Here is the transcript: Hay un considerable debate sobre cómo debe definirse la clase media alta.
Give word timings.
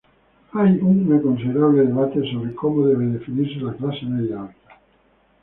Hay 0.53 0.79
un 0.81 1.19
considerable 1.21 1.85
debate 1.85 2.21
sobre 2.33 2.55
cómo 2.55 2.87
debe 2.87 3.05
definirse 3.05 3.57
la 3.59 3.73
clase 3.75 4.03
media 4.07 4.41
alta. 4.41 4.79